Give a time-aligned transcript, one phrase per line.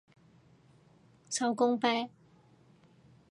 [1.29, 1.87] 手工啤